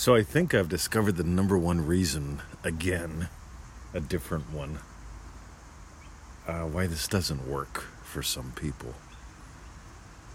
[0.00, 3.28] So I think I've discovered the number one reason again,
[3.92, 4.78] a different one,
[6.48, 8.94] uh, why this doesn't work for some people.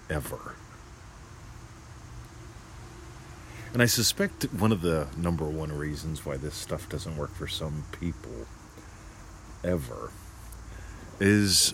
[0.07, 0.53] Ever.
[3.73, 7.47] And I suspect one of the number one reasons why this stuff doesn't work for
[7.47, 8.45] some people
[9.63, 10.11] ever
[11.19, 11.73] is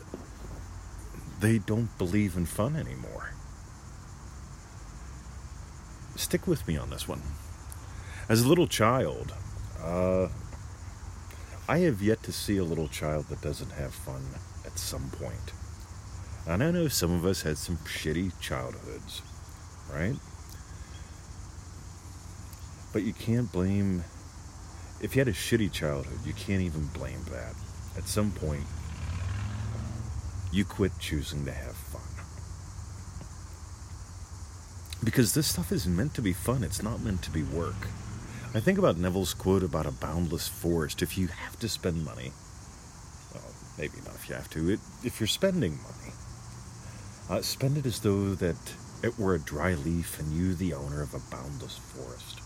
[1.41, 3.33] they don't believe in fun anymore.
[6.15, 7.21] Stick with me on this one.
[8.31, 9.33] As a little child,
[9.83, 10.29] uh,
[11.67, 14.23] I have yet to see a little child that doesn't have fun
[14.65, 15.51] at some point.
[16.47, 19.21] And I know some of us had some shitty childhoods,
[19.93, 20.15] right?
[22.93, 24.05] But you can't blame,
[25.01, 27.53] if you had a shitty childhood, you can't even blame that.
[27.97, 28.63] At some point,
[30.53, 32.01] you quit choosing to have fun.
[35.03, 37.89] Because this stuff is meant to be fun, it's not meant to be work.
[38.53, 41.01] I think about Neville's quote about a boundless forest.
[41.01, 42.33] If you have to spend money,
[43.33, 43.43] well,
[43.77, 46.13] maybe not if you have to, it, if you're spending money,
[47.29, 48.57] uh, spend it as though that
[49.03, 52.41] it were a dry leaf and you the owner of a boundless forest.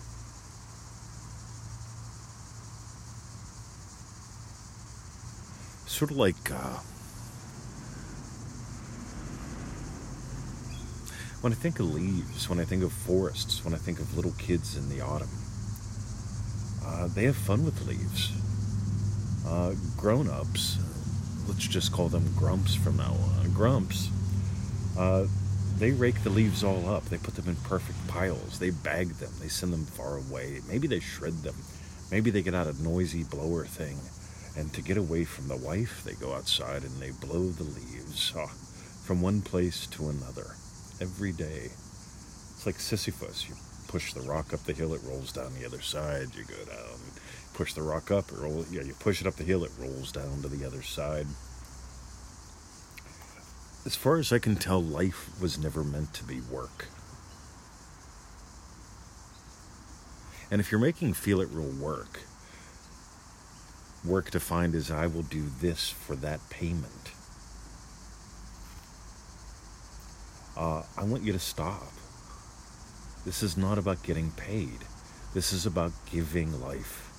[5.89, 6.77] Sort of like uh,
[11.41, 14.33] when I think of leaves, when I think of forests, when I think of little
[14.37, 15.44] kids in the autumn,
[16.85, 18.31] uh, they have fun with leaves.
[19.47, 20.77] Uh, Grown ups,
[21.47, 24.09] let's just call them grumps from now on, grumps,
[24.97, 25.25] uh,
[25.77, 27.05] they rake the leaves all up.
[27.05, 28.59] They put them in perfect piles.
[28.59, 29.31] They bag them.
[29.41, 30.61] They send them far away.
[30.69, 31.55] Maybe they shred them.
[32.11, 33.97] Maybe they get out a noisy blower thing.
[34.57, 38.33] And to get away from the wife, they go outside and they blow the leaves
[38.37, 38.47] uh,
[39.03, 40.55] from one place to another
[41.01, 41.65] every day.
[41.65, 43.49] It's like Sisyphus.
[43.49, 43.55] You
[43.95, 46.27] push the rock up the hill, it rolls down the other side.
[46.35, 46.99] You go down,
[47.53, 50.11] push the rock up, it roll, yeah, you push it up the hill, it rolls
[50.11, 51.25] down to the other side.
[53.85, 56.87] As far as I can tell, life was never meant to be work.
[60.51, 62.19] And if you're making feel it real work,
[64.03, 67.13] work defined as I will do this for that payment,
[70.57, 71.93] uh, I want you to stop.
[73.25, 74.79] This is not about getting paid.
[75.33, 77.11] This is about giving life.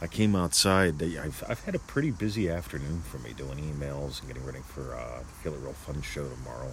[0.00, 1.02] I came outside.
[1.02, 4.94] I've, I've had a pretty busy afternoon for me doing emails and getting ready for
[4.94, 6.72] uh, the Feel It Real Fun show tomorrow.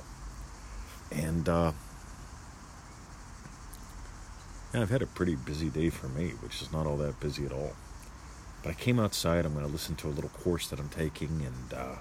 [1.11, 1.71] And uh,
[4.73, 7.45] yeah, I've had a pretty busy day for me, which is not all that busy
[7.45, 7.73] at all.
[8.61, 9.45] But I came outside.
[9.45, 11.95] I'm going to listen to a little course that I'm taking, and uh,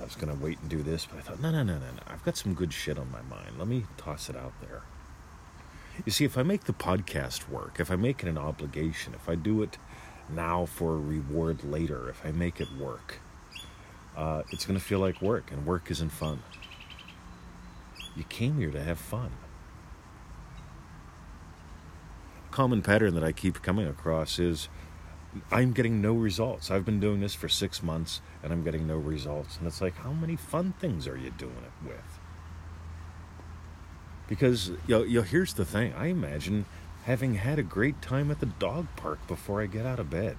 [0.00, 1.78] I was going to wait and do this, but I thought, no, no, no, no,
[1.78, 2.02] no.
[2.06, 3.58] I've got some good shit on my mind.
[3.58, 4.82] Let me toss it out there.
[6.04, 9.28] You see, if I make the podcast work, if I make it an obligation, if
[9.28, 9.78] I do it
[10.28, 13.20] now for a reward later, if I make it work,
[14.16, 16.42] uh, it's going to feel like work, and work isn't fun.
[18.14, 19.32] You came here to have fun.
[22.48, 24.68] A common pattern that I keep coming across is
[25.50, 26.70] I'm getting no results.
[26.70, 29.58] I've been doing this for six months and I'm getting no results.
[29.58, 32.18] And it's like, how many fun things are you doing it with?
[34.28, 36.66] Because, you know, you know, here's the thing I imagine
[37.04, 40.36] having had a great time at the dog park before I get out of bed.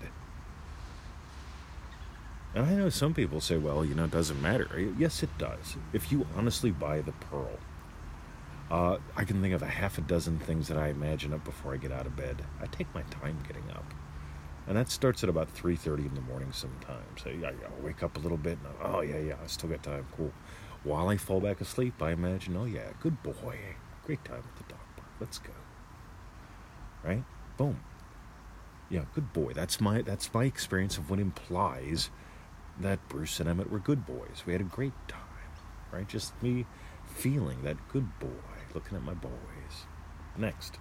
[2.53, 4.93] And I know some people say, well, you know, it doesn't matter.
[4.97, 5.77] Yes, it does.
[5.93, 7.59] If you honestly buy the pearl,
[8.69, 11.73] uh, I can think of a half a dozen things that I imagine up before
[11.73, 12.43] I get out of bed.
[12.61, 13.93] I take my time getting up
[14.67, 17.23] and that starts at about 3.30 in the morning sometimes.
[17.25, 19.83] I, I, wake up a little bit and I'm, oh yeah yeah i still got
[19.83, 20.07] time.
[20.15, 20.31] Cool.
[20.83, 23.57] While i fall back asleep i imagine oh yeah good boy.
[24.05, 25.53] Great time at the dog park let's go.
[27.03, 27.23] Right?
[27.57, 27.79] Boom.
[28.89, 29.53] Yeah good boy.
[29.53, 32.09] That's my that's my experience of what implies
[32.79, 34.43] that bruce and emmett were good boys.
[34.45, 35.21] We had a great time
[35.91, 36.07] right?
[36.07, 36.65] Just me
[37.05, 38.27] feeling that good boy
[38.73, 39.85] looking at my boys.
[40.37, 40.77] Next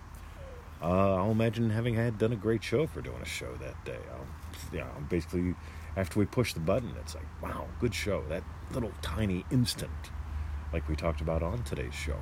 [0.83, 3.99] uh, I'll imagine having had done a great show for doing a show that day.
[4.13, 4.27] I'll,
[4.75, 5.55] yeah, basically,
[5.97, 8.23] after we push the button, it's like, wow, good show.
[8.29, 9.91] That little tiny instant,
[10.73, 12.19] like we talked about on today's show.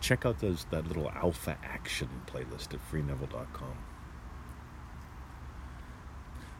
[0.00, 3.78] Check out those that little alpha action playlist at freeneville.com.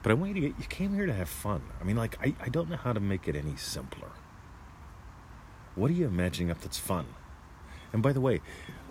[0.02, 1.62] But I want you to get, you came here to have fun.
[1.80, 4.10] I mean, like, I, I don't know how to make it any simpler.
[5.74, 7.06] What are you imagining up that's fun?
[7.94, 8.40] And by the way,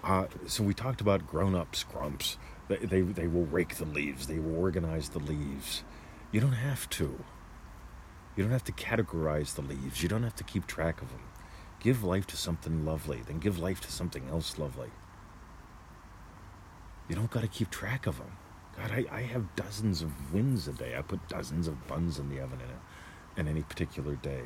[0.01, 2.37] uh, so we talked about grown-up grumps.
[2.69, 4.27] They, they, they will rake the leaves.
[4.27, 5.83] They will organize the leaves.
[6.31, 7.23] You don't have to.
[8.37, 10.01] You don't have to categorize the leaves.
[10.01, 11.19] You don't have to keep track of them.
[11.81, 14.91] Give life to something lovely, then give life to something else lovely.
[17.09, 18.37] You don't got to keep track of them.
[18.77, 20.95] God, I, I have dozens of wins a day.
[20.97, 24.43] I put dozens of buns in the oven in, a, in any particular day.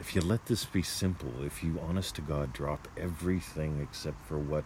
[0.00, 4.38] If you let this be simple, if you, honest to God, drop everything except for
[4.38, 4.64] what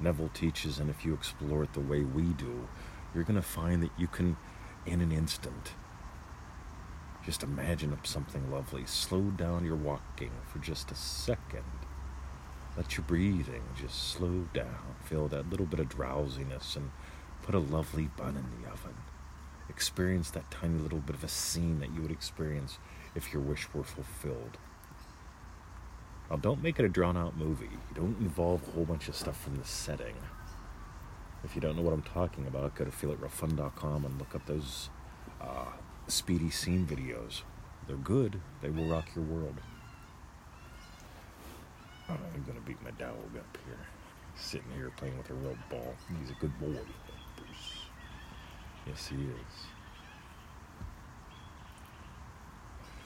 [0.00, 2.68] Neville teaches, and if you explore it the way we do,
[3.14, 4.36] you're going to find that you can,
[4.84, 5.74] in an instant,
[7.24, 8.84] just imagine up something lovely.
[8.84, 11.62] Slow down your walking for just a second.
[12.76, 14.96] Let your breathing just slow down.
[15.04, 16.90] Feel that little bit of drowsiness and
[17.42, 18.94] put a lovely bun in the oven.
[19.68, 22.78] Experience that tiny little bit of a scene that you would experience
[23.14, 24.58] if your wish were fulfilled.
[26.32, 27.68] Now, don't make it a drawn out movie.
[27.94, 30.14] Don't involve a whole bunch of stuff from the setting.
[31.44, 34.88] If you don't know what I'm talking about, go to feelitrealfun.com and look up those
[35.42, 35.66] uh,
[36.08, 37.42] speedy scene videos.
[37.86, 39.60] They're good, they will rock your world.
[42.08, 43.86] Oh, I'm gonna beat my dog up here.
[44.34, 45.94] sitting here playing with a real ball.
[46.18, 46.78] He's a good boy,
[47.36, 47.76] Bruce.
[48.86, 49.81] Yes, he is.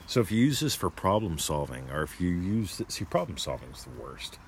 [0.07, 3.37] So if you use this for problem solving, or if you use this, see, problem
[3.37, 4.39] solving is the worst.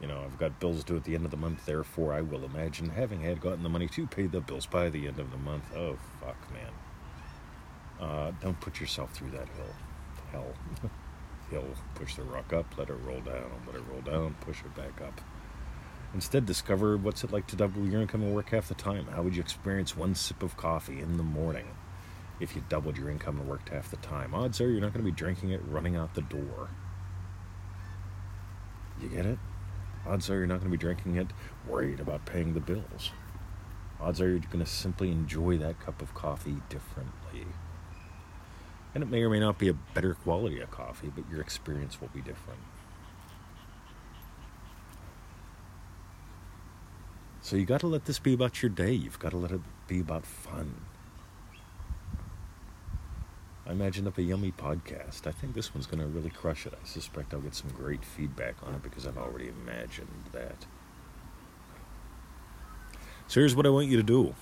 [0.00, 2.44] You know, I've got bills due at the end of the month, therefore I will
[2.44, 5.36] imagine having had gotten the money to pay the bills by the end of the
[5.36, 5.64] month.
[5.76, 6.72] Oh, fuck, man.
[8.00, 9.74] Uh, don't put yourself through that hill.
[10.32, 10.54] Hell.
[11.50, 11.64] hill.
[11.94, 15.00] Push the rock up, let it roll down, let it roll down, push it back
[15.00, 15.20] up.
[16.14, 19.06] Instead, discover what's it like to double your income and work half the time.
[19.06, 21.66] How would you experience one sip of coffee in the morning?
[22.40, 24.34] If you doubled your income and worked half the time.
[24.34, 26.68] Odds are you're not going to be drinking it running out the door.
[29.00, 29.38] You get it?
[30.06, 31.28] Odds are you're not going to be drinking it
[31.66, 33.10] worried about paying the bills.
[34.00, 37.46] Odds are you're going to simply enjoy that cup of coffee differently.
[38.94, 42.00] And it may or may not be a better quality of coffee, but your experience
[42.00, 42.60] will be different.
[47.40, 48.92] So you got to let this be about your day.
[48.92, 50.74] You've got to let it be about fun.
[53.66, 55.26] I imagined up a yummy podcast.
[55.26, 56.74] I think this one's going to really crush it.
[56.80, 60.66] I suspect I'll get some great feedback on it because I've already imagined that.
[63.26, 64.34] So here's what I want you to do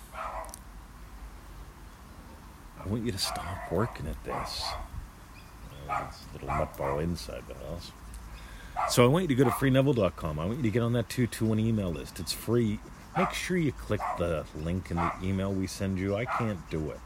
[2.84, 4.64] I want you to stop working at this.
[5.88, 7.92] Uh, this little nutball inside the house.
[8.90, 10.38] So I want you to go to freeneville.com.
[10.38, 12.20] I want you to get on that 221 email list.
[12.20, 12.78] It's free.
[13.16, 16.14] Make sure you click the link in the email we send you.
[16.16, 17.00] I can't do it.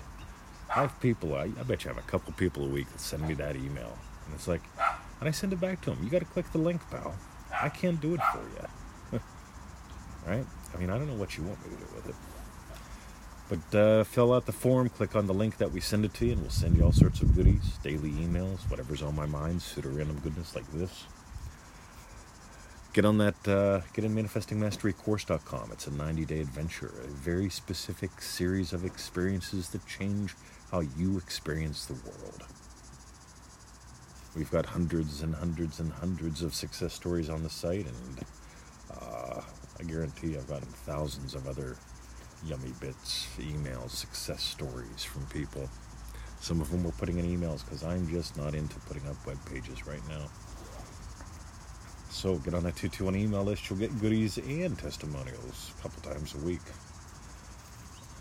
[0.71, 3.27] I have people, I, I bet you have a couple people a week that send
[3.27, 3.97] me that email.
[4.27, 4.63] And it's like,
[5.21, 6.01] and I send it back to them.
[6.03, 7.15] You got to click the link, pal.
[7.53, 9.21] I can't do it for you.
[10.27, 10.45] right?
[10.75, 12.15] I mean, I don't know what you want me to do with it.
[13.49, 16.27] But uh, fill out the form, click on the link that we send it to
[16.27, 19.63] you, and we'll send you all sorts of goodies, daily emails, whatever's on my mind,
[19.63, 21.07] pseudo random goodness like this.
[22.93, 25.71] Get on that, uh, get in manifestingmasterycourse.com.
[25.73, 30.35] It's a 90 day adventure, a very specific series of experiences that change
[30.71, 32.45] how you experience the world.
[34.37, 38.25] We've got hundreds and hundreds and hundreds of success stories on the site, and
[38.91, 39.41] uh,
[39.81, 41.77] I guarantee I've gotten thousands of other
[42.47, 45.69] yummy bits, emails, success stories from people.
[46.41, 49.39] Some of them we're putting in emails because I'm just not into putting up web
[49.47, 50.29] pages right now.
[52.11, 53.69] So get on that 221 email list.
[53.69, 56.61] You'll get goodies and testimonials a couple times a week.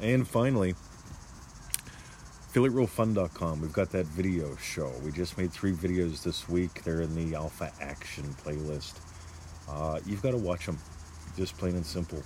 [0.01, 0.75] And finally,
[2.57, 3.61] FeelItRealFun.com.
[3.61, 4.91] We've got that video show.
[5.03, 6.83] We just made three videos this week.
[6.83, 8.95] They're in the Alpha Action playlist.
[9.69, 10.79] Uh, you've got to watch them,
[11.37, 12.23] just plain and simple.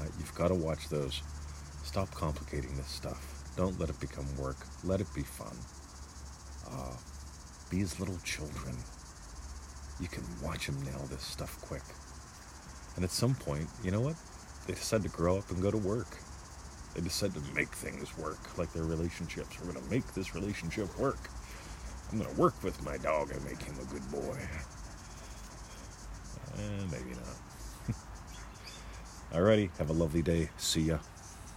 [0.00, 1.20] Uh, you've got to watch those.
[1.82, 3.44] Stop complicating this stuff.
[3.54, 4.56] Don't let it become work.
[4.82, 5.54] Let it be fun.
[6.66, 6.96] Uh,
[7.68, 8.74] be as little children.
[10.00, 11.82] You can watch them nail this stuff quick.
[12.96, 14.14] And at some point, you know what?
[14.66, 16.16] They decide to grow up and go to work.
[16.94, 19.58] They decide to make things work, like their relationships.
[19.58, 21.18] We're going to make this relationship work.
[22.12, 24.38] I'm going to work with my dog and make him a good boy.
[26.56, 27.96] Eh, maybe not.
[29.32, 30.50] Alrighty, have a lovely day.
[30.56, 30.98] See ya.